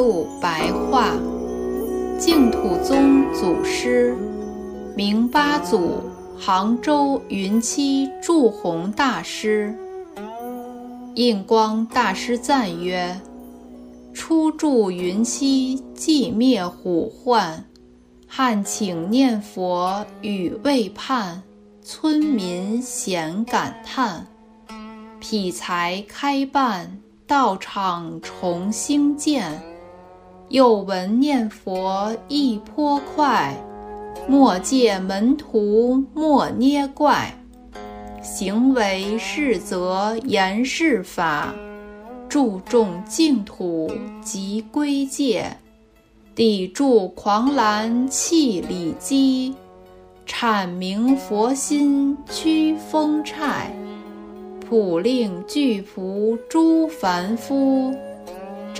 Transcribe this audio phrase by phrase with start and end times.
[0.00, 1.10] 录白话，
[2.18, 4.16] 净土宗祖师，
[4.96, 5.98] 明八祖，
[6.38, 9.76] 杭州云栖住弘大师。
[11.16, 13.20] 印光大师赞曰
[14.14, 17.66] ：“初住云栖，寂灭虎患，
[18.26, 21.42] 汉请念佛与未判，
[21.82, 24.26] 村民咸感叹。
[25.20, 29.60] 匹才开办，道场重兴建，
[30.50, 33.56] 又闻念佛亦颇快，
[34.28, 37.32] 莫借门徒莫捏怪。”
[38.20, 41.54] 行为是则言是法，
[42.28, 43.90] 注重净土
[44.22, 45.56] 及归戒，
[46.34, 49.54] 抵住狂澜气理机，
[50.26, 53.70] 阐明佛心驱风差，
[54.68, 57.94] 普令具仆诸凡夫，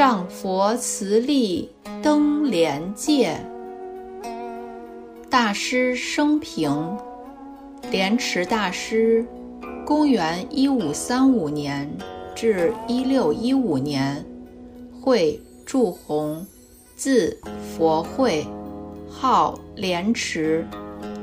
[0.00, 1.68] 仗佛慈力
[2.02, 3.38] 登莲界。
[5.28, 6.96] 大师生平。
[7.90, 9.26] 莲池大师，
[9.84, 11.86] 公元一五三五年
[12.34, 14.24] 至一六一五年，
[15.02, 16.46] 会祝弘，
[16.96, 17.38] 字
[17.76, 18.46] 佛慧，
[19.06, 20.66] 号莲池，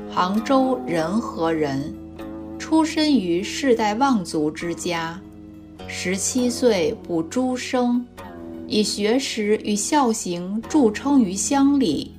[0.08, 1.92] 杭州仁和人，
[2.60, 5.20] 出身于世代望族之家。
[5.88, 8.06] 十七岁补诸生，
[8.70, 12.12] 以学识与孝行著称于乡里。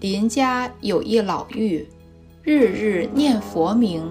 [0.00, 1.84] 邻家有一老妪。
[2.42, 4.02] 日日念佛名，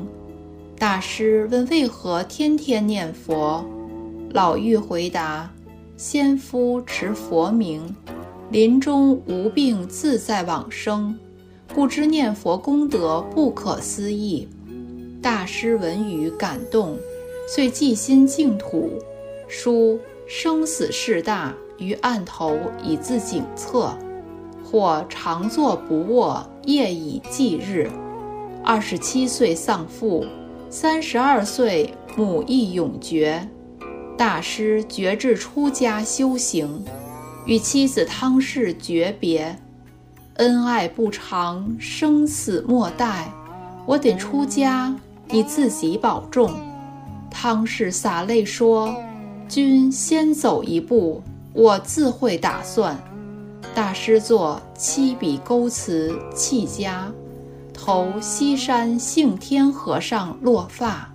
[0.78, 3.66] 大师问为何天天念佛，
[4.32, 5.52] 老妪回答：
[5.98, 7.96] 先夫持佛名，
[8.52, 11.18] 临终无病自在往生，
[11.74, 14.48] 故知念佛功德不可思议。
[15.22, 16.98] 大师闻语感动，
[17.48, 19.00] 遂寄心净土，
[19.48, 23.98] 书生死事大于案头以自警策，
[24.64, 27.90] 或常坐不卧，夜以继日。
[28.64, 30.26] 二十七岁丧父，
[30.70, 33.48] 三十二岁母亦永绝。
[34.18, 36.84] 大师决志出家修行，
[37.46, 39.58] 与妻子汤氏诀别，
[40.36, 43.32] 恩爱不长，生死莫待。
[43.86, 44.96] 我得出家，
[45.28, 46.52] 你自己保重。
[47.30, 48.96] 汤氏洒泪说
[49.50, 51.22] ：“君先走一步，
[51.54, 52.98] 我自会打算。”
[53.74, 57.12] 大师作七笔勾词弃家。
[57.74, 61.12] 投西山幸天和尚落发，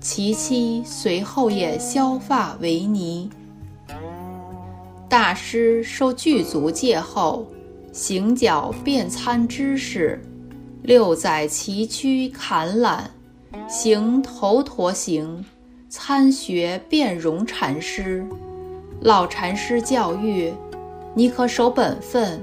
[0.00, 3.28] 其妻随后也削发为尼。
[5.08, 7.46] 大师受具足戒后，
[7.92, 10.22] 行脚遍参知识，
[10.82, 13.00] 六载崎岖坎缆，
[13.68, 15.44] 行头陀行，
[15.88, 18.24] 参学辩融禅师。
[19.00, 20.52] 老禅师教育：
[21.14, 22.40] 你可守本分，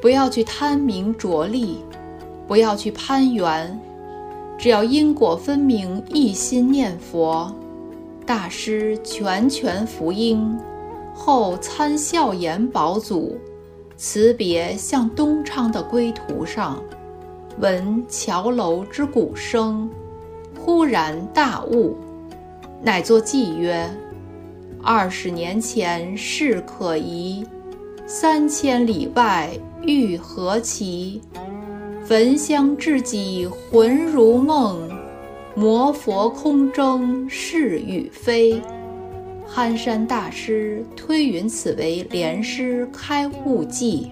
[0.00, 1.78] 不要去贪名着利。
[2.46, 3.78] 不要去攀缘，
[4.56, 7.54] 只要因果分明，一心念佛。
[8.24, 10.56] 大师全权福音
[11.14, 13.36] 后，参孝严宝祖
[13.98, 16.82] 辞别，向东昌的归途上，
[17.58, 19.90] 闻桥楼之鼓声，
[20.58, 21.96] 忽然大悟，
[22.82, 23.86] 乃作偈曰
[24.82, 27.44] ：“二十年前事可疑，
[28.06, 29.50] 三千里外
[29.82, 31.20] 欲何期？”
[32.04, 34.90] 焚香至己魂如梦，
[35.54, 38.62] 摩佛空争是与非。
[39.46, 44.10] 憨山大师推云此为莲师开悟记。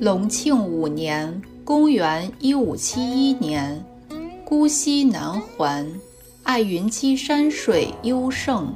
[0.00, 3.84] 隆庆五年（公元一五七一年），
[4.44, 5.86] 姑息南还，
[6.42, 8.74] 爱云栖山水幽胜，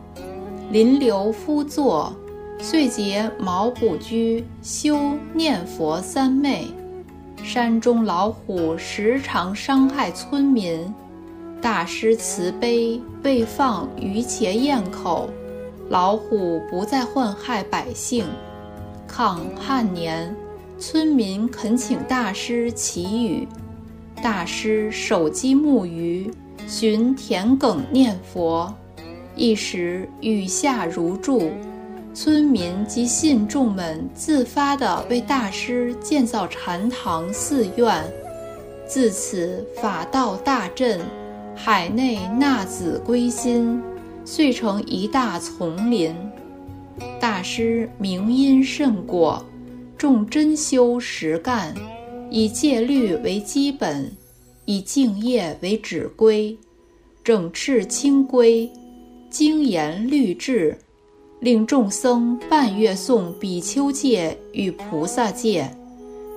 [0.70, 2.12] 临流夫坐，
[2.58, 6.66] 遂结毛补居，修念佛三昧。
[7.42, 10.92] 山中老虎时常伤害村民，
[11.60, 15.28] 大师慈悲，未放鱼茄咽口，
[15.90, 18.24] 老虎不再患害百姓。
[19.06, 20.34] 抗旱年，
[20.78, 23.46] 村民恳请大师祈雨，
[24.22, 26.32] 大师手击木鱼，
[26.66, 28.74] 寻田埂念佛，
[29.36, 31.50] 一时雨下如注。
[32.14, 38.04] 村民及信众们自发地为大师建造禅堂寺院，
[38.86, 41.00] 自此法道大振，
[41.56, 43.82] 海内纳子归心，
[44.24, 46.14] 遂成一大丛林。
[47.20, 49.44] 大师明因甚果，
[49.98, 51.74] 重真修实干，
[52.30, 54.08] 以戒律为基本，
[54.66, 56.56] 以敬业为指归，
[57.24, 58.70] 整饬清规，
[59.34, 60.78] 精严律制，
[61.40, 65.68] 令众僧半月诵比丘戒与菩萨戒，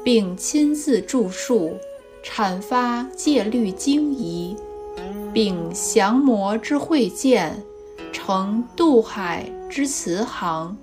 [0.04, 1.78] 并亲自著述
[2.26, 4.56] 阐发戒律经仪，
[5.32, 7.56] 并降魔之慧见，
[8.12, 10.76] 成渡海之慈航。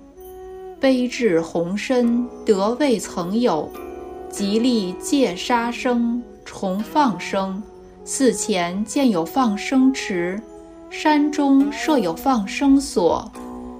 [0.79, 3.69] 悲智宏深，德未曾有。
[4.29, 7.61] 极力戒杀生，重放生。
[8.05, 10.41] 寺前建有放生池，
[10.97, 13.29] 山中设有放生所，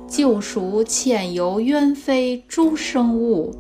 [0.06, 3.56] 救赎潜游鸢飞诸生物。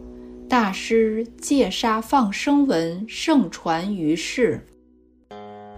[0.50, 4.68] 大师戒杀放生文盛传于世。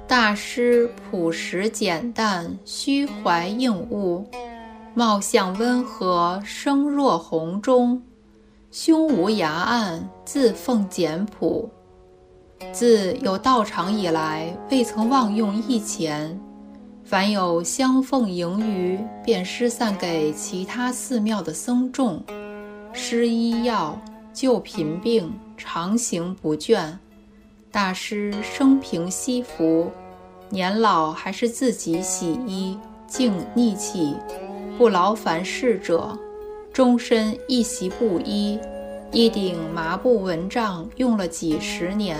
[0.07, 4.25] 大师朴实简淡，虚怀应物。
[4.95, 8.01] 貌相温和，声若洪钟，
[8.71, 11.69] 胸无崖岸，自奉简朴。
[12.71, 16.37] 自有道场以来，未曾妄用一钱。
[17.09, 22.21] 凡有香奉盈余，便施散给其他寺庙的僧众，
[22.91, 23.97] 施医药，
[24.33, 26.97] 救贫病，常行不倦。
[27.71, 29.89] 大师生平惜福，
[30.49, 32.77] 年老还是自己洗衣，
[33.07, 34.13] 净逆气。
[34.77, 36.19] 不劳烦侍者，
[36.73, 38.59] 终身一袭布衣，
[39.13, 42.17] 一顶麻布蚊帐，用了几十年。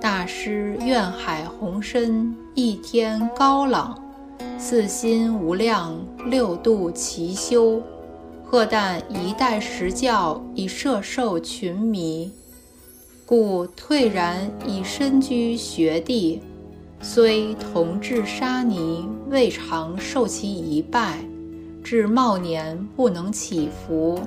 [0.00, 4.00] 大师愿海宏深，一天高朗，
[4.56, 7.82] 四心无量，六度齐修。
[8.44, 12.30] 贺旦一代实教，以摄受群迷，
[13.26, 16.40] 故退然以身居学地。
[17.00, 21.18] 虽同治沙尼，未尝受其一拜。
[21.82, 24.20] 至暮年不能祈福，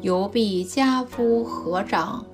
[0.00, 2.24] 犹必家夫合掌，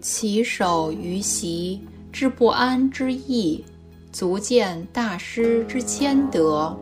[0.00, 1.80] 其手于席，
[2.12, 3.64] 之不安之意，
[4.12, 6.76] 足见大师之谦德。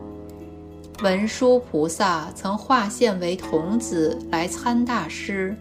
[1.03, 5.55] 文殊菩萨曾化现为童子来参大师，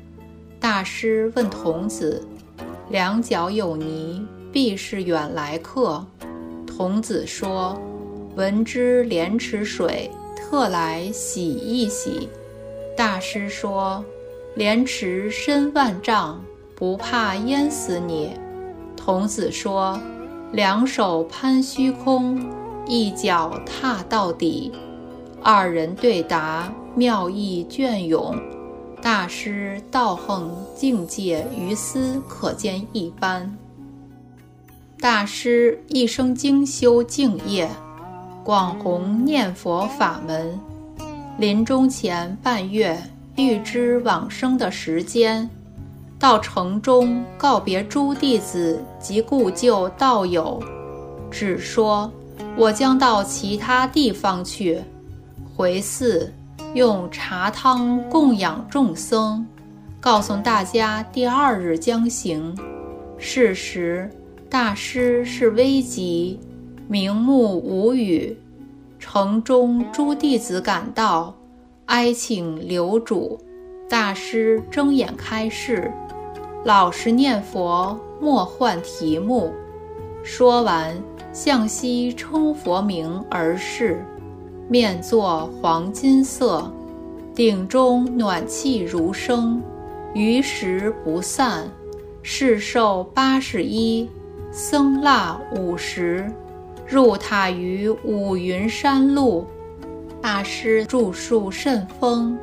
[0.59, 2.27] 大师问童子
[2.91, 6.05] ：“两脚有泥，必是远来客。”
[6.67, 7.79] 童子说
[8.37, 10.11] ：“闻之莲池水。”
[10.49, 12.29] 特来洗一洗。
[12.97, 14.05] 大师说
[14.55, 16.41] ：“莲池深万丈，
[16.77, 18.31] 不怕淹死你。”
[19.06, 19.97] 孔子说
[20.50, 22.44] ：“两手攀虚空，
[22.88, 24.73] 一脚踏到底。”
[25.44, 28.37] 二人对答，妙意隽永。
[29.00, 33.56] 大师道横境界于斯可见一斑。
[34.99, 37.70] 大师一生精修敬业。
[38.43, 40.58] 广弘念佛法门，
[41.38, 43.00] 临终前半月
[43.37, 45.49] 预知往生的时间，
[46.19, 50.61] 到城中告别诸弟子及故旧道友，
[51.31, 52.11] 只说
[52.58, 54.81] ：“我将到其他地方去。”
[55.55, 56.32] 回寺
[56.75, 59.47] 用茶汤供养众僧，
[60.00, 62.53] 告诉大家第二日将行。
[63.17, 64.11] 是时
[64.50, 66.41] 大师是危急。
[66.88, 68.37] 明目无语，
[68.99, 71.32] 城中诸弟子赶到，
[71.84, 73.41] 哀请留主。
[73.89, 75.93] 大师睁眼开示，
[76.65, 79.53] 老实念佛，莫换题目。
[80.22, 80.96] 说完，
[81.32, 84.05] 向西称佛名而逝。
[84.69, 86.69] 面作黄金色，
[87.34, 89.63] 顶中暖气如生，
[90.13, 91.69] 余时不散。
[92.22, 94.10] 世寿八十一，
[94.51, 96.29] 僧腊五十。
[96.84, 99.46] 入塔于五云山路，
[100.20, 102.36] 大师著述甚丰，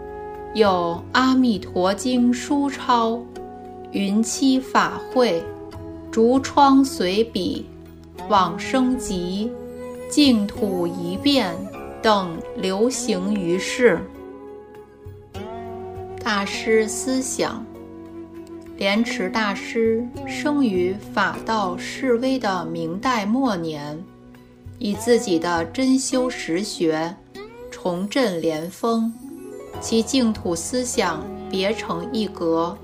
[0.53, 3.11] 有《阿弥陀经》书抄，
[3.93, 5.39] 《云栖法会》，
[6.09, 7.63] 《竹窗随笔》，
[8.27, 9.51] 《往生集》，
[10.09, 11.53] 《净土一变》
[12.01, 13.99] 等流行于世。
[16.23, 17.63] 大师思想：
[18.77, 24.03] 莲池大师生于法道式微的明代末年。
[24.79, 27.15] 以自己的真修实学
[27.69, 29.13] 重振莲峰，
[29.79, 32.75] 其净土思想别成一格，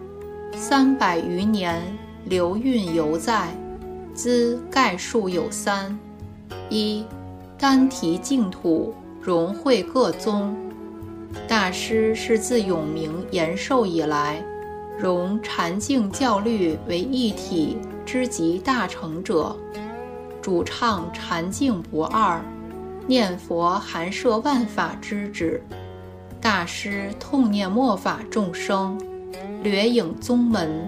[0.54, 1.82] 三百余年
[2.26, 3.48] 流韵犹在。
[4.14, 5.98] 兹概述有三：
[6.70, 7.06] 一、
[7.58, 10.54] 单提净土，融会各宗。
[11.48, 14.44] 大师是自永明延寿以来，
[14.98, 19.56] 融禅净教律为一体之集大成者。
[20.42, 22.44] 主唱禅净不二，
[23.08, 25.64] 念佛含摄万法之旨。
[26.42, 29.00] 大师痛念末法众生，
[29.62, 30.88] 掠影宗门，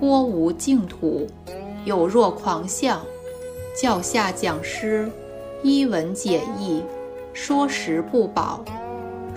[0.00, 1.26] 波无净土，
[1.84, 3.00] 有若狂相。
[3.80, 5.10] 教下讲师，
[5.62, 6.82] 一文解义，
[7.34, 8.64] 说实不保。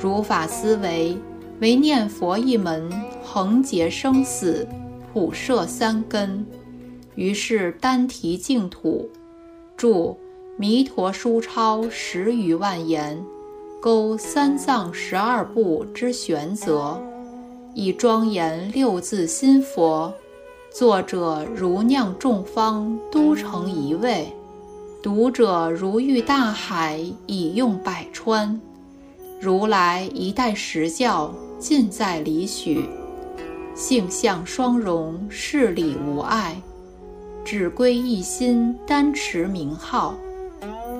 [0.01, 1.17] 如法思维，
[1.59, 2.89] 唯念佛一门，
[3.21, 4.65] 横结生死，
[5.12, 6.45] 普摄三根。
[7.15, 9.09] 于是单提净土，
[9.75, 9.88] 著
[10.55, 13.21] 《弥陀书钞》十余万言，
[13.81, 16.98] 勾三藏十二部之玄则，
[17.74, 20.14] 以庄严六字心佛。
[20.72, 24.26] 作者如酿众方，都成一味；
[25.02, 28.60] 读者如遇大海，以用百川。
[29.42, 32.86] 如来一代实教，尽在理许，
[33.74, 36.62] 性相双融，事理无碍。
[37.44, 40.16] 只归一心，单持名号。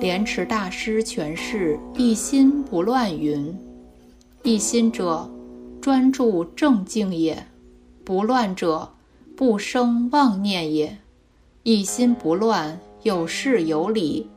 [0.00, 3.54] 莲池大师诠释“一心不乱”云
[4.42, 5.30] ：“一心者，
[5.80, 7.46] 专注正境也；
[8.04, 8.90] 不乱者，
[9.36, 10.98] 不生妄念也。
[11.62, 14.28] 一心不乱，有事有理，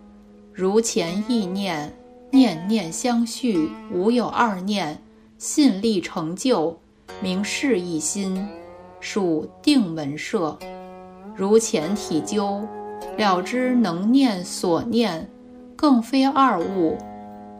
[0.53, 1.93] 如前意念，
[2.31, 5.01] 念念相续，无有二念，
[5.37, 6.77] 信力成就，
[7.21, 8.47] 明是一心，
[8.99, 10.57] 属定门摄。”
[11.35, 12.61] 如前体究，
[13.17, 15.29] 了知能念所念，
[15.75, 16.95] 更非二物，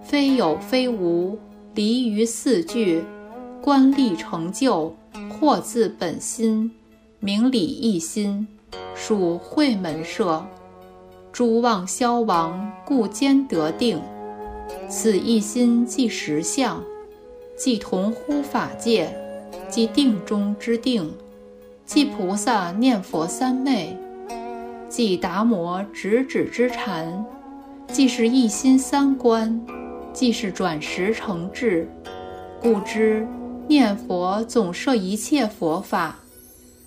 [0.01, 1.37] 非有非无，
[1.73, 3.03] 离于四句，
[3.63, 4.93] 观力成就，
[5.29, 6.70] 或自本心，
[7.22, 8.46] 明理一心，
[8.93, 10.46] 属慧门摄。
[11.32, 14.01] 诸妄消亡，故兼得定。
[14.89, 16.84] 此一心即实相，
[17.58, 19.15] 即同乎法界，
[19.70, 21.13] 即定中之定。
[21.86, 23.98] 即菩萨念佛三昧，
[24.89, 27.25] 即达摩直指之禅，
[27.88, 29.65] 即是一心三观，
[30.12, 31.88] 即是转识成智。
[32.62, 33.25] 故知
[33.67, 36.20] 念佛总摄一切佛法。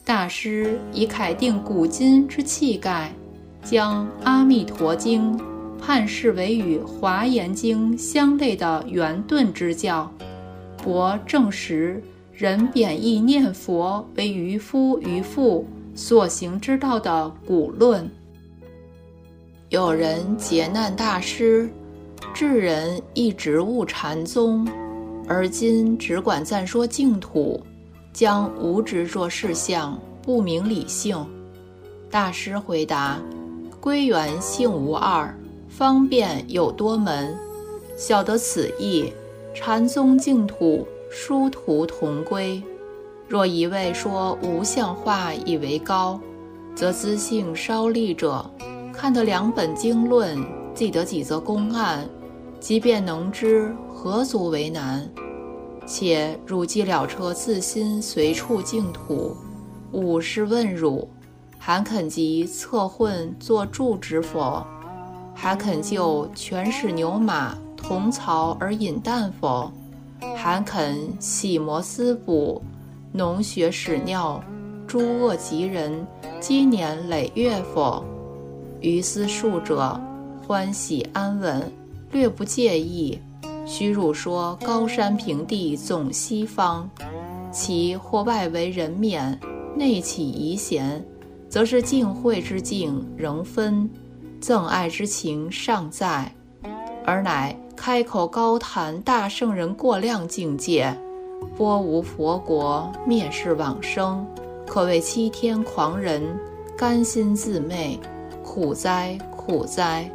[0.05, 3.13] 大师以楷定古今之气概，
[3.65, 5.37] 将《阿弥陀经》
[5.79, 10.11] 判释为与《华严经》相类的圆顿之教，
[10.83, 12.03] 博证实。
[12.33, 18.07] 人贬义念佛为渔夫渔妇所行之道的古论。
[19.71, 21.67] 有人劫难大师，
[22.35, 24.69] 智人一直悟禅宗，
[25.27, 27.61] 而今只管暂说净土，
[28.13, 31.27] 将无执着事相，不明理性。
[32.11, 33.19] 大师回答：
[33.81, 35.37] 归元性无二，
[35.69, 37.37] 方便有多门。
[37.97, 39.13] 晓得此意，
[39.55, 40.87] 禅宗净土。
[41.09, 42.61] 殊途同归。
[43.29, 46.21] 若一味说无相化以为高，
[46.75, 48.45] 则资性稍利者，
[48.93, 50.37] 看得两本经论，
[50.75, 52.07] 记得几则公案，
[52.59, 55.09] 即便能知，何足为难？
[55.87, 59.37] 且汝既了彻自心随处净土，
[59.93, 61.09] 吾是问汝：
[61.59, 64.67] 还肯即策混作住之否？
[65.33, 69.71] 还肯就全使牛马同槽而饮啖否？
[70.35, 72.61] 还肯洗摩斯补，
[73.15, 74.43] 脓血屎尿，
[74.87, 76.07] 诸恶疾人，
[76.41, 78.03] 积年累月否？
[78.81, 80.01] 于斯数者，
[80.47, 81.71] 欢喜安稳，
[82.11, 83.19] 略不介意。
[83.65, 86.89] 须入说高山平地总西方，
[87.51, 89.39] 其或外为人面，
[89.75, 91.05] 内起疑嫌，
[91.49, 93.91] 则是敬慧之境仍分，
[94.41, 96.33] 憎爱之情尚在，
[97.05, 97.57] 而乃。
[97.77, 100.93] 开口高谈大圣人过量境界，
[101.59, 104.27] 波无佛国，灭世往生，
[104.67, 106.23] 可谓欺天狂人，
[106.75, 108.01] 甘心自昧，
[108.43, 110.11] 苦哉苦哉！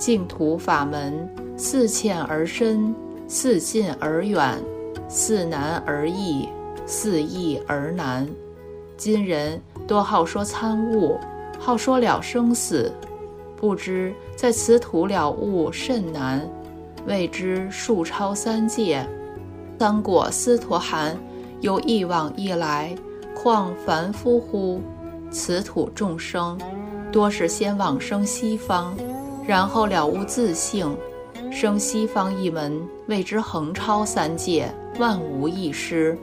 [0.00, 1.28] 净土法门，
[1.58, 2.94] 似浅而深，
[3.28, 4.58] 似近而远，
[5.10, 6.48] 似难而易，
[6.86, 8.26] 似易而难。
[8.96, 11.18] 今人多好说参悟，
[11.58, 12.90] 好说了生死，
[13.58, 16.40] 不知在此土了悟甚难。
[17.06, 19.06] 谓之数超三界，
[19.78, 21.14] 三果斯陀含
[21.60, 22.96] 又一往一来，
[23.34, 24.80] 况凡夫乎？
[25.30, 26.58] 此土众生
[27.12, 28.96] 多是先往生西方，
[29.46, 30.96] 然后了悟自性，
[31.50, 36.16] 生西方一门，谓之横超三界，万无一失，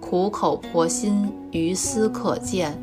[0.00, 2.76] 苦口婆心，于斯可见。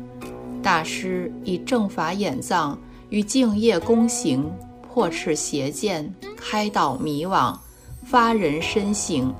[0.62, 2.78] 大师以正法眼藏
[3.08, 4.44] 与净业功行。
[4.92, 7.54] 破斥邪见，开导迷惘，
[8.02, 9.30] 发人深省，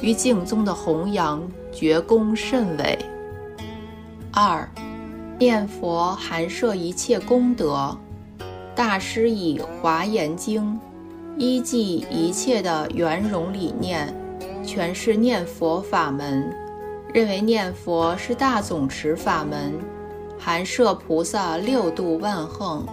[0.00, 2.98] 于净宗的弘扬绝功甚伟。
[4.32, 4.68] 二，
[5.38, 7.96] 念佛含摄一切功德。
[8.76, 10.62] 大师以《华严经》
[11.38, 14.12] 依记一切的圆融理念，
[14.64, 16.52] 诠释念佛法门，
[17.12, 19.74] 认为念佛是大总持法门，
[20.36, 22.84] 含摄菩萨六度万横。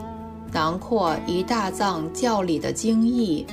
[0.54, 3.48] 囊括一大藏教理的精义。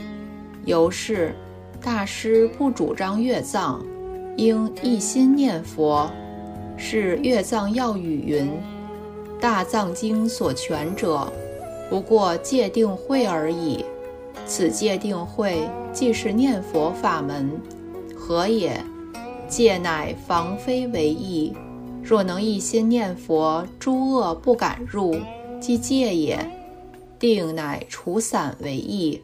[0.67, 1.35] 由是，
[1.81, 3.83] 大师不主张阅藏，
[4.37, 6.11] 应一心念佛。
[6.77, 8.51] 是阅藏要语云
[9.41, 11.33] ：“大藏经所全者，
[11.89, 13.85] 不过戒定慧而已。
[14.47, 17.61] 此戒定慧，即是念佛法门。
[18.17, 18.83] 何也？
[19.49, 21.55] 戒乃防非为义。
[22.03, 25.17] 若能一心念佛，诸恶不敢入，
[25.61, 26.39] 即戒也。
[27.19, 29.23] 定乃除散为义。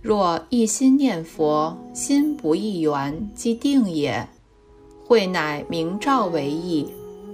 [0.00, 4.28] 若一心念佛，心不异缘，即定也。
[5.06, 6.88] 慧乃明照为义。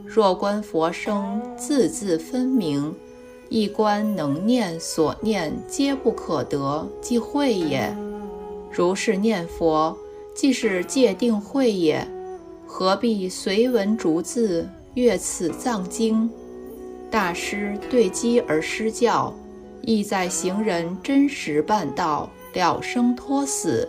[0.04, 2.94] 若观佛声，字字分明，
[3.48, 7.96] 一观能念所念皆不可得，即慧也。
[8.70, 9.96] 如是念佛，
[10.34, 12.06] 即是戒定慧也。
[12.66, 16.28] 何必随文逐字阅此藏经？
[17.10, 19.32] 大师对机而施教，
[19.80, 23.88] 意在行人真实办道，了生脱死，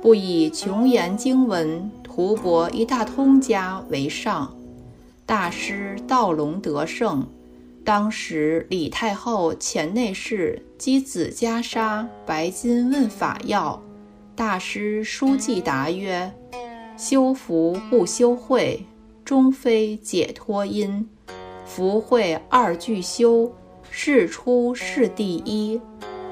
[0.00, 4.50] 不以穷言经文图博一大通家为上。
[5.26, 7.26] 大师道隆德胜，
[7.84, 13.78] 当时李太后前内侍姬子袈裟白金问法要，
[14.34, 16.32] 大师书记答曰
[16.96, 18.86] ：“修福不修慧，
[19.22, 21.06] 终非解脱因。
[21.66, 23.52] 福慧二俱修，
[23.90, 25.78] 事出是第一。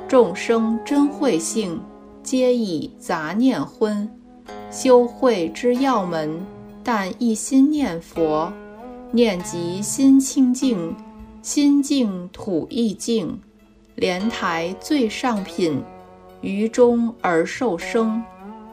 [0.09, 1.78] 众生真慧性，
[2.23, 4.09] 皆以杂念昏。
[4.71, 6.40] 修慧之要门，
[6.82, 8.50] 但一心念佛。”
[9.14, 10.97] 念及心清净，
[11.42, 13.37] 心净土亦净，
[13.96, 15.82] 莲台最上品，
[16.40, 18.22] 于中而受生，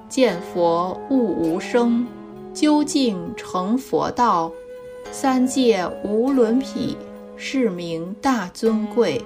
[0.08, 2.06] 见佛悟无生，
[2.54, 4.52] 究竟成佛道，
[5.12, 6.96] 三界无伦匹，
[7.36, 9.20] 是名大尊贵，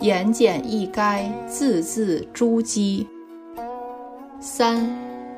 [0.00, 3.06] 言简意赅，字字珠玑。
[4.40, 4.92] 三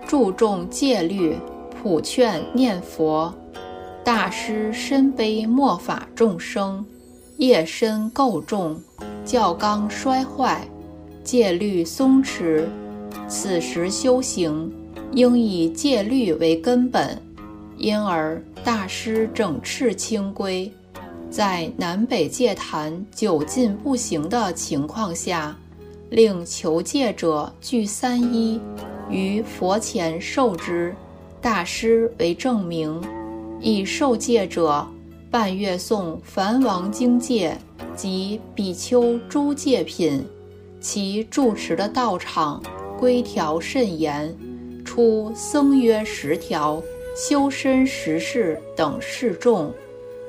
[0.06, 1.36] 注重戒律，
[1.70, 3.34] 普劝念佛。
[4.02, 6.84] 大师深悲末法众生，
[7.38, 8.80] 业深垢重，
[9.24, 10.66] 教纲衰坏，
[11.22, 12.64] 戒律松弛。
[13.28, 14.72] 此时修行
[15.12, 17.20] 应以戒律为根本，
[17.76, 20.70] 因而大师整饬清规，
[21.30, 25.56] 在南北戒坛久禁不行的情况下，
[26.10, 28.60] 令求戒者具三衣，
[29.10, 30.94] 于佛前受之。
[31.40, 33.00] 大师为证明。
[33.60, 34.86] 以受戒者，
[35.34, 37.58] 半月诵梵王经戒
[37.96, 40.24] 及比丘诸戒品，
[40.80, 42.62] 其住持的道场
[42.96, 44.32] 规条甚严，
[44.84, 46.80] 出僧约十条，
[47.16, 49.74] 修身十事等示众。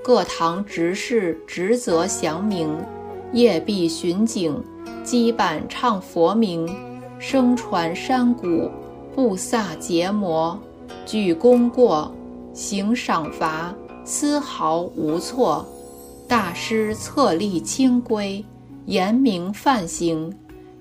[0.04, 2.76] 各堂执事职责详明，
[3.32, 4.60] 夜必巡警，
[5.04, 6.68] 击板唱佛名，
[7.20, 8.72] 声传山谷，
[9.14, 10.60] 布萨结魔，
[11.06, 12.12] 举功过。
[12.56, 13.76] 行赏罚
[14.08, 15.66] 丝毫无错，
[16.28, 18.46] 大师策立清规，
[18.86, 20.32] 严明范行，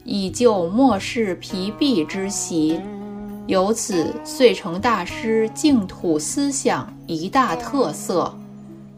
[0.04, 2.78] 以救末世疲弊之习。
[3.46, 8.34] 由此遂成大师净土思想一大特色。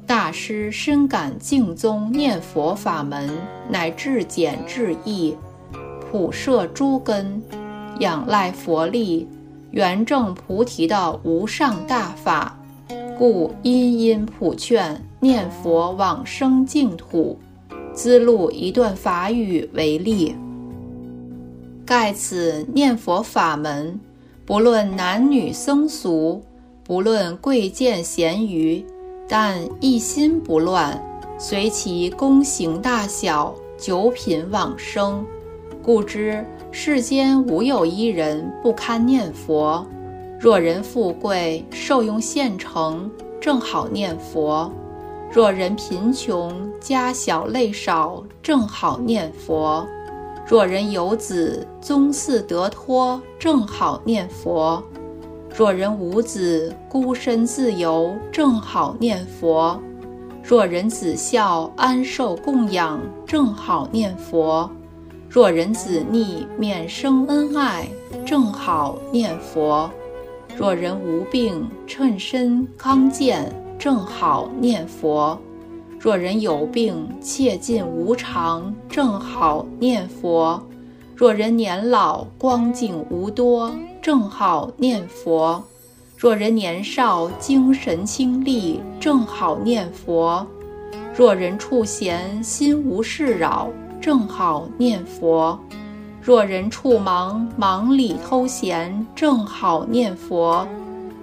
[0.05, 3.31] 大师深感净宗念佛法门
[3.69, 5.37] 乃至简至易，
[6.01, 7.41] 普摄诸根，
[8.01, 9.29] 仰赖佛力，
[9.71, 12.56] 圆证菩提的无上大法。
[13.19, 17.39] 故殷殷普劝念佛往生净土，
[17.95, 20.35] 资录一段法语为例。
[21.87, 23.99] 盖此念佛法门，
[24.45, 26.43] 不论男女僧俗，
[26.85, 28.85] 不论贵贱贤愚，
[29.27, 31.03] 但一心不乱，
[31.39, 35.25] 随其功行大小，九品往生。
[35.83, 39.87] 故知世间无有一人不堪念佛。
[40.47, 44.71] 若人富贵，受用现成，正好念佛；
[45.29, 49.85] 若人贫穷，家小累少，正好念佛；
[50.47, 54.81] 若人有子，宗嗣得脱，正好念佛；
[55.53, 59.77] 若人无子，孤身自由，正好念佛；
[60.45, 64.71] 若人子孝，安受供养，正好念佛；
[65.29, 67.89] 若人子逆，免生恩爱，
[68.25, 69.91] 正好念佛。
[70.59, 75.37] 若人无病，趁身康健，正好念佛；
[76.01, 80.59] 若人有病，切尽无常，正好念佛；
[81.15, 85.63] 若人年老，光景无多，正好念佛；
[86.17, 90.47] 若人年少，精神清丽，正好念佛；
[91.15, 93.69] 若人处闲，心无事扰，
[94.01, 95.59] 正好念佛；
[96.27, 100.67] 若人处忙，忙里偷闲，正好念佛；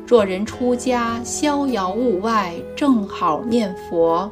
[0.08, 4.30] 若人出家，逍遥物外，正好念佛；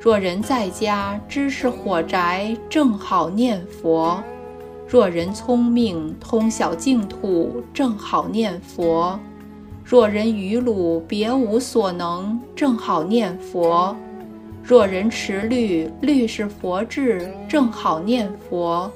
[0.00, 4.16] 若人在家，知是火宅，正好念佛；
[4.88, 9.18] 若人聪明，通晓净土，正好念佛；
[9.84, 13.94] 若人愚鲁，别无所能，正好念佛。
[14.64, 18.90] 若人持律，律是佛智，正好念佛；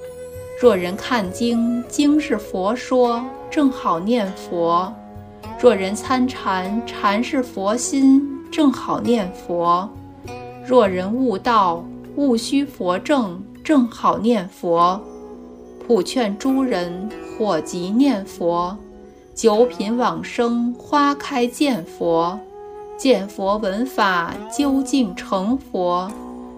[0.60, 4.92] 若人看经，经是佛说，正好念佛；
[5.58, 9.88] 若人参禅，禅是佛心，正好念佛；
[10.66, 11.82] 若人悟道，
[12.16, 15.00] 悟须佛正，正好念佛。
[15.86, 18.76] 普劝诸人，火急念佛；
[19.34, 22.38] 九品往生，花开见佛。
[22.98, 26.12] 见佛闻法，究竟成佛，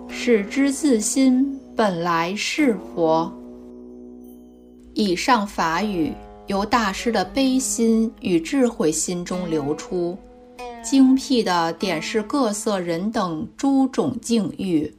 [0.08, 3.32] 使之自心本来是佛。
[4.94, 6.12] 以上法语
[6.46, 10.18] 由大师的悲心与智慧心中流出，
[10.82, 14.92] 精辟地点示各色人等诸种境遇，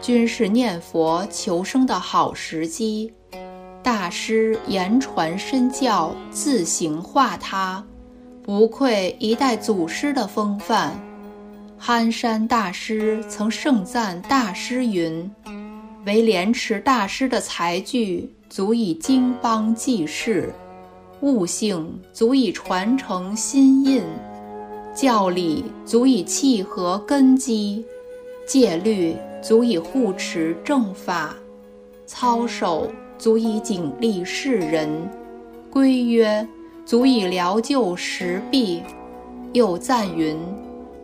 [0.00, 3.12] 均是念佛求生的好时机。
[3.82, 7.84] 大师言传身教，自行化他。
[8.42, 10.98] 不愧一代祖师的风范，
[11.78, 15.30] 憨山大师曾盛赞大师云
[16.08, 20.50] ：“为莲池大师的才具足以经邦济世，
[21.20, 24.02] 悟性足以传承心印，
[24.94, 27.84] 教理足以契合根基，
[28.46, 31.36] 戒律足以护持正法，
[32.06, 34.88] 操守足以警励世人，
[35.70, 36.44] 规约。”
[36.88, 38.82] 足以疗救时弊，
[39.52, 40.34] 又赞云：“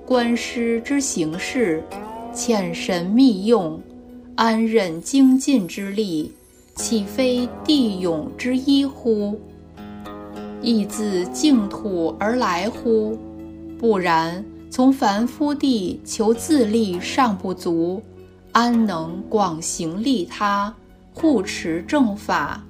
[0.07, 1.85] 观师之行事，
[2.33, 3.79] 浅神密用，
[4.37, 6.33] 安忍精进之力，
[6.75, 9.39] 岂非地勇之一乎？
[10.61, 13.17] 亦自净土而来乎？
[13.79, 18.03] 不然，从凡夫地求自利尚不足，
[18.51, 20.75] 安能广行利他，
[21.13, 22.61] 护持正法，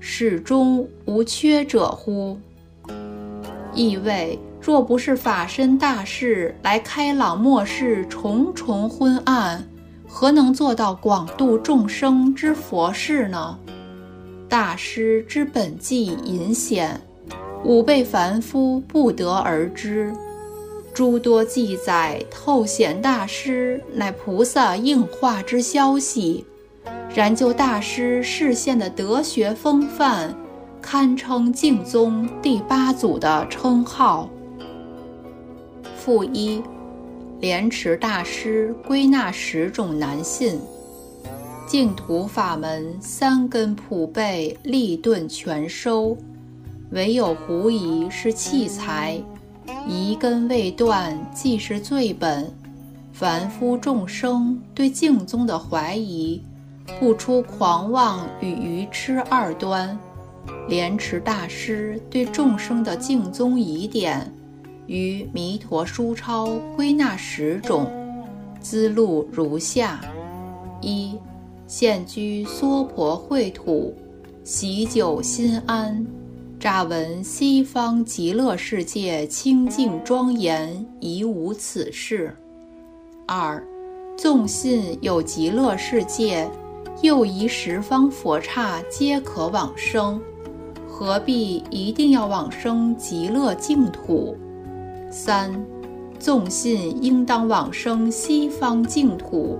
[0.00, 2.36] 始终无缺者乎？”
[3.72, 9.64] 意味：若不是法身大士来开朗末世重重昏暗，
[10.14, 13.58] 何能做到广度众生之佛事呢？
[14.46, 17.00] 大师之本迹隐显，
[17.64, 20.12] 吾辈凡夫不得而知。
[20.92, 26.44] 诸多记载透显大师乃菩萨应化之消息，
[27.14, 30.36] 然就大师示现的德学风范。
[30.82, 34.28] 堪称净宗第八祖的称号。
[35.96, 36.60] 附一，
[37.42, 40.60] 莲池大师归纳十种难信。
[41.66, 46.16] 净土法门三根普被，立顿全收，
[46.92, 49.20] 唯有狐疑是器材，
[49.88, 52.48] 疑根未断即是罪本。
[53.12, 56.40] 凡夫众生对净宗的怀疑，
[57.00, 59.98] 不出狂妄与愚痴二端。
[60.68, 64.32] 莲池大师对众生的净宗疑点，
[64.86, 67.90] 于《弥陀书钞》归纳十种，
[68.60, 70.00] 资录如下：
[70.80, 71.16] 一、
[71.68, 73.94] 现居娑婆秽土，
[74.42, 76.04] 喜酒心安，
[76.58, 82.30] 乍闻西方极乐世界清净庄严，疑无此事；
[83.26, 83.64] 二、
[84.16, 86.50] 纵信有极乐世界，
[87.02, 90.20] 又疑十方佛刹皆可往生。
[90.88, 94.36] 何必一定要往生极乐净土？
[95.12, 95.52] 三，
[96.18, 99.58] 纵信应当往生西方净土，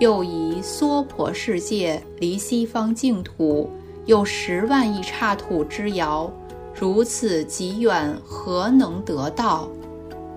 [0.00, 3.70] 又疑娑婆世界离西方净土
[4.06, 6.28] 有十万亿刹土之遥，
[6.74, 9.68] 如此极远，何能得到？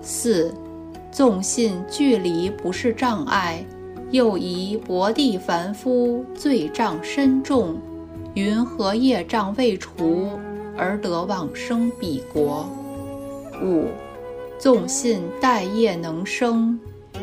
[0.00, 0.54] 四，
[1.10, 3.64] 纵信距离不是障碍，
[4.12, 7.74] 又疑薄地凡夫罪障深重。
[8.34, 10.30] 云何业障未除
[10.76, 12.64] 而得往生彼国？
[13.60, 13.88] 五，
[14.62, 16.78] 纵信待业能生，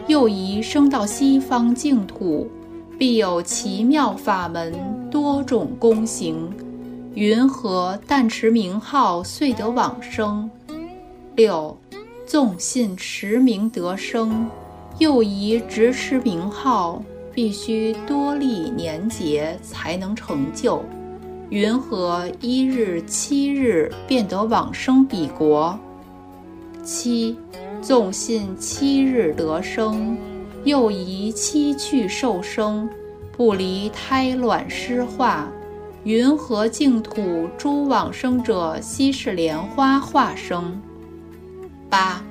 [0.08, 2.52] 又疑生到西方净土，
[2.97, 4.73] 必有奇妙法门，
[5.10, 6.49] 多种功行。
[7.15, 10.52] 云何但持名号遂得往生？
[11.38, 11.78] 六，
[12.25, 14.45] 纵信持名得生，
[14.97, 17.02] 又疑直持名号
[17.34, 20.84] 必须多历年劫才能成就。
[21.49, 25.80] 云何一日七日便得往生彼国？
[26.91, 27.38] 七，
[27.84, 30.17] 纵信七日得生，
[30.63, 32.89] 又疑七去受生，
[33.32, 35.47] 不离胎卵湿化，
[36.04, 40.82] 云何净土诸往生者悉是莲花化生？
[41.91, 42.23] 八，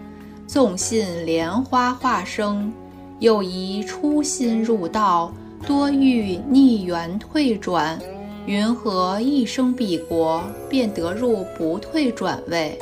[0.49, 2.73] 纵信莲花化生，
[3.21, 5.33] 又宜初心入道，
[5.69, 7.97] 多遇逆缘退转，
[8.45, 12.77] 云何一生彼国，便得入不退转位？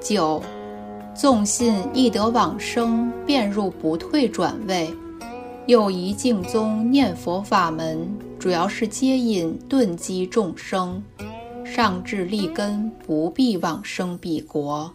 [0.00, 0.42] 九，
[1.18, 4.88] 纵信亦得往生，便入不退转位。
[5.66, 11.02] 又宜净宗念佛法门，主要是接引顿积众生，
[11.64, 14.88] 上至立根，不必往生彼国。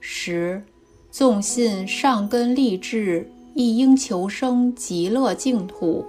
[0.00, 0.62] 十，
[1.10, 6.06] 纵信上根立志，亦应求生极乐净土。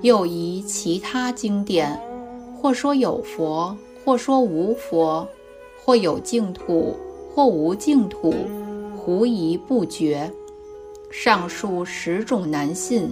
[0.00, 2.00] 又宜其他经典，
[2.58, 5.28] 或说有佛，或说无佛，
[5.84, 6.96] 或有净土，
[7.34, 8.34] 或无净土，
[9.04, 10.30] 狐疑不决。
[11.10, 13.10] 上述十种难信，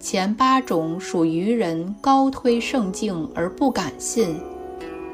[0.00, 4.34] 前八种属愚人高推圣境而不敢信。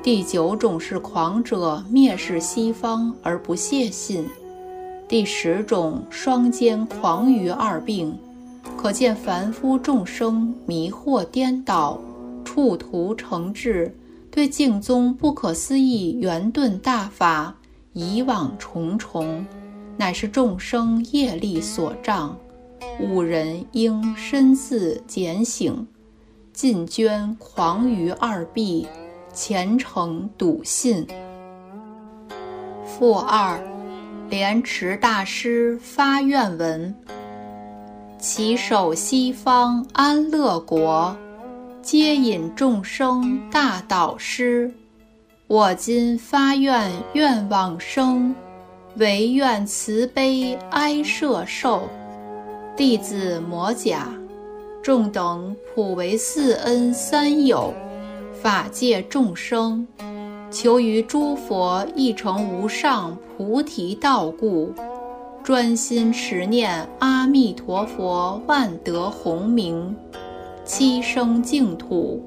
[0.02, 4.26] 第九种是狂者蔑视西方而不屑信，
[5.06, 8.18] 第十种双肩狂于二病，
[8.74, 12.00] 可见凡夫众生迷惑颠倒，
[12.42, 13.94] 触图成志，
[14.30, 17.54] 对净宗不可思议圆顿大法
[17.92, 19.44] 以往重重，
[19.96, 22.36] 乃是众生业力所障，
[23.00, 25.86] 吾人应深自检省，
[26.52, 28.86] 尽捐狂于二弊。
[29.34, 31.06] 虔诚笃信。
[32.86, 33.60] 负二，
[34.30, 36.94] 莲池大师发愿文：
[38.18, 41.14] 其守西方安乐国，
[41.82, 44.72] 接引众生大导师。
[45.48, 48.34] 我今发愿愿往生，
[48.98, 51.82] 唯愿慈悲哀摄受。
[52.74, 54.08] 弟子摩甲，
[54.82, 57.72] 众等普为四恩三有。
[58.42, 59.86] 法界众生，
[60.50, 64.72] 求于诸佛一成无上菩提道故，
[65.42, 69.94] 专心持念阿弥陀佛万德洪名，
[70.64, 72.22] 七生净土。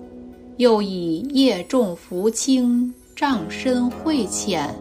[0.57, 4.75] 又以业重福轻，障深慧浅，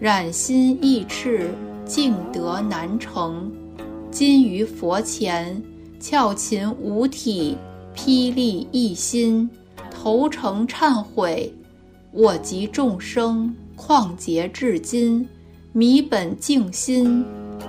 [0.00, 1.50] 染心意赤，
[1.84, 3.52] 净德难成。
[4.10, 5.62] 今于佛前，
[6.00, 7.54] 翘琴五体，
[7.94, 9.50] 霹雳一心。
[9.90, 11.52] 投诚忏悔，
[12.12, 15.28] 我及众生，况劫至今，
[15.74, 17.22] 迷本净心，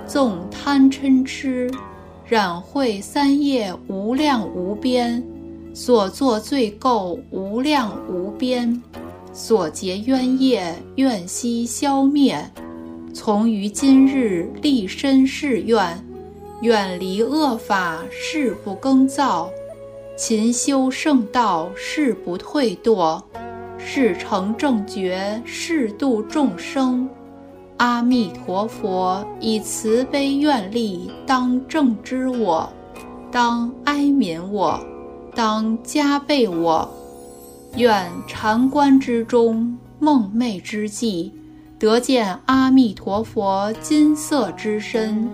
[0.06, 1.70] 纵贪嗔痴，
[2.26, 5.22] 染秽三业无量无边，
[5.74, 8.82] 所作罪垢无量无边，
[9.32, 12.50] 所结冤业愿悉消灭。
[13.14, 16.04] 从于今日立身誓愿，
[16.60, 19.50] 远离恶法，誓不更造。
[20.16, 23.22] 勤修圣道，誓不退堕；
[23.78, 27.08] 誓成正觉，誓度众生。
[27.78, 32.70] 阿弥陀佛，以慈悲愿力，当正知我，
[33.30, 34.78] 当哀悯我，
[35.34, 36.88] 当加倍我。
[37.76, 41.32] 愿禅观之中，梦寐之际，
[41.78, 45.26] 得见阿弥陀佛金色之身，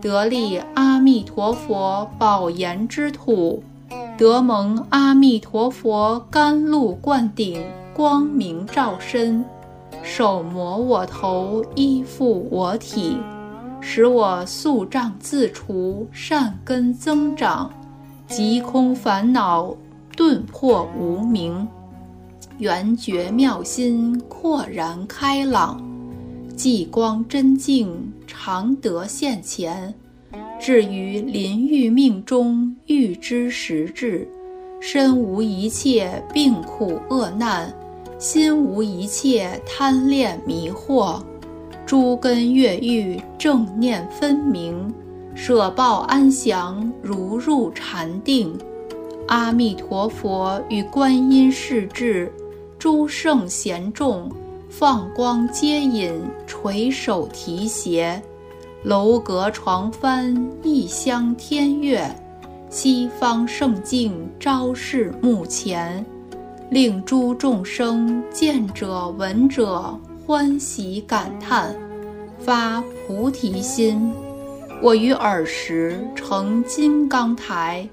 [0.00, 3.60] 得立阿弥陀佛宝岩之土。
[4.16, 7.60] 得蒙阿弥陀佛甘露灌顶，
[7.92, 9.44] 光明照身，
[10.04, 13.16] 手摩我头，依附我体，
[13.80, 17.68] 使我宿障自除，善根增长，
[18.28, 19.74] 即空烦恼，
[20.14, 21.66] 顿破无明，
[22.60, 25.82] 圆觉妙心，豁然开朗，
[26.54, 29.94] 寂光真净，常得现前。
[30.60, 34.28] 至于临欲命中，欲知时至，
[34.78, 37.74] 身无一切病苦恶难，
[38.18, 41.22] 心无一切贪恋迷惑，
[41.86, 44.92] 诸根越狱，正念分明，
[45.34, 48.52] 舍报安详，如入禅定。
[49.28, 52.30] 阿弥陀佛与观音世至，
[52.80, 54.32] 诸圣贤众，
[54.70, 58.18] 放光接引，垂手提携。
[58.84, 62.02] 楼阁床幡，异香天乐，
[62.70, 66.02] 西方圣境昭示目前，
[66.70, 69.94] 令诸众生见者闻者
[70.26, 71.76] 欢喜感叹，
[72.38, 74.10] 发菩提心。
[74.80, 77.86] 我于尔时成金刚台，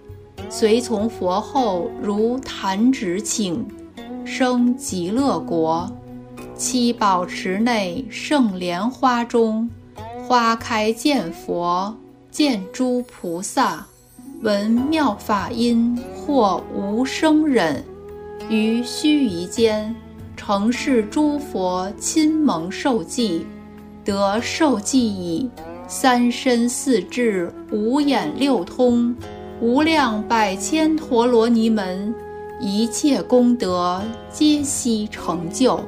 [0.49, 3.67] 随从佛后如弹指请，
[4.27, 5.89] 生极乐国。
[6.53, 9.67] 七宝池内圣莲花中。
[10.27, 11.95] 花开见佛，
[12.29, 13.87] 见诸菩萨，
[14.41, 17.81] 闻妙法音，或无生忍，
[18.49, 19.95] 于须臾间，
[20.35, 23.47] 成是诸佛亲蒙受记，
[24.03, 25.49] 得受记已，
[25.87, 29.15] 三身四智，五眼六通，
[29.61, 32.13] 无量百千陀罗尼门，
[32.59, 35.79] 一切功德皆悉成就。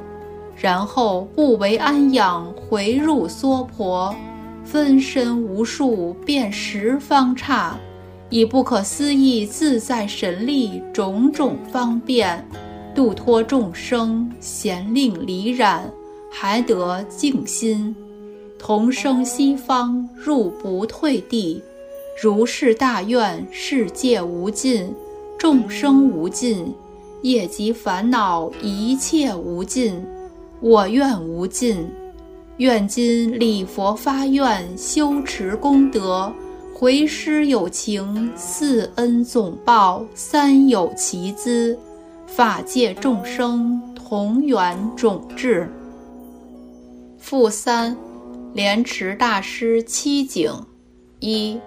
[0.56, 4.14] 然后不为安养，回入娑婆，
[4.62, 7.76] 分身无数，遍十方刹。
[8.28, 12.46] 以不可思议自在神力，种种方便，
[12.94, 15.90] 度脱众生，咸令离染，
[16.30, 17.96] 还得净心，
[18.58, 21.60] 同生西方，入不退地。
[22.22, 24.94] 如是大愿，世界无尽，
[25.40, 26.70] 众生无尽，
[27.22, 29.98] 业及烦恼一切无尽，
[30.60, 31.88] 我愿无尽。
[32.58, 36.30] 愿今礼佛发愿，修持功德。
[36.74, 41.78] 回师有情，四恩总报，三有其资，
[42.26, 45.66] 法界众生同源种智。
[47.16, 47.96] 负三，
[48.52, 50.52] 莲池大师七景：
[51.18, 51.58] 一，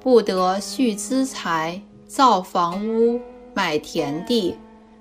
[0.00, 1.80] 不得蓄资财，
[2.14, 3.18] 造房屋，
[3.54, 4.54] 买田地，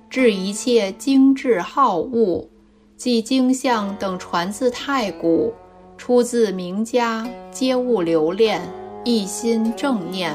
[0.10, 2.50] 置一切精致好物，
[2.96, 5.54] 即经像等传自太古，
[5.98, 8.62] 出自名家，皆勿留恋。
[9.04, 10.34] 一心正念，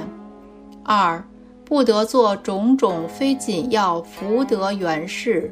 [0.84, 1.24] 二
[1.64, 5.50] 不得做种种非紧要福德缘事，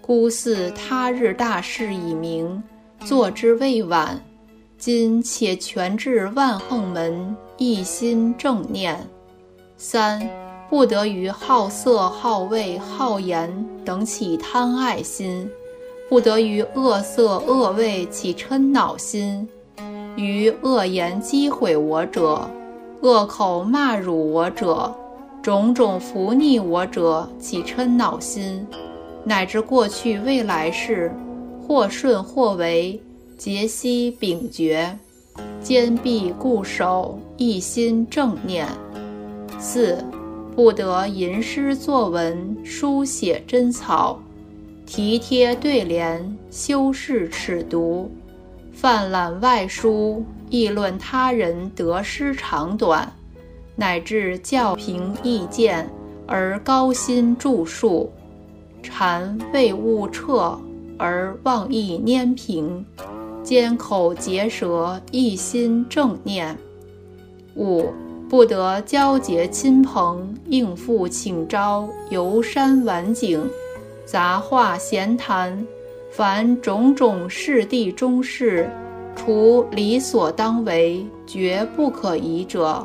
[0.00, 2.60] 孤似他日大事已明，
[3.04, 4.20] 做之未晚。
[4.76, 8.98] 今且全至万横门，一心正念。
[9.76, 10.20] 三
[10.74, 15.48] 不得于好色、好味、好言等起贪爱心，
[16.08, 19.48] 不得于恶色、恶味起嗔恼心。
[20.16, 22.50] 于恶言讥毁我者，
[23.02, 24.92] 恶口骂辱我者，
[25.40, 28.66] 种种伏逆我者，起嗔恼心，
[29.22, 31.14] 乃至过去未来世，
[31.64, 33.00] 或顺或违，
[33.38, 34.98] 皆悉秉绝，
[35.62, 38.66] 坚壁固守，一心正念。
[39.60, 40.04] 四，
[40.54, 44.20] 不得吟诗作文，书写真草，
[44.86, 48.06] 题贴对联，修饰尺牍。
[48.72, 53.12] 泛览外书，议论他人得失长短，
[53.74, 55.90] 乃至教评意见
[56.24, 58.12] 而高心著述，
[58.80, 60.56] 禅未悟彻
[60.96, 62.86] 而妄意拈平，
[63.42, 66.56] 缄口结舌，一心正念。
[67.56, 67.92] 五
[68.34, 73.48] 不得交结亲朋，应付请招，游山玩景，
[74.04, 75.64] 杂话闲谈。
[76.10, 78.68] 凡种种事地中事，
[79.14, 82.84] 除理所当为，绝不可疑者，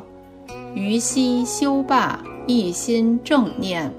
[0.76, 3.92] 于悉修罢，一心正念。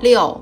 [0.00, 0.40] 六，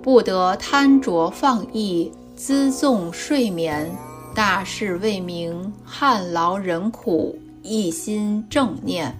[0.00, 3.90] 不得贪着放逸，滋纵睡眠，
[4.36, 9.16] 大事未明，汗劳人苦，一心正念。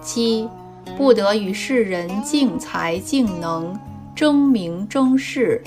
[0.00, 0.48] 七，
[0.96, 3.78] 不得与世人竞才竞能，
[4.14, 5.62] 争名争势。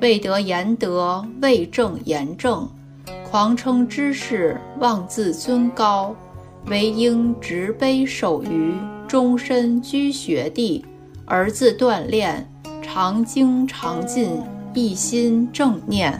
[0.00, 2.68] 未得言德，未正言正，
[3.28, 6.14] 狂称知识，妄自尊高，
[6.66, 8.74] 唯应执杯守愚，
[9.06, 10.84] 终身居学地，
[11.24, 12.48] 而自锻炼，
[12.82, 14.42] 常精常进，
[14.74, 16.18] 一心正念。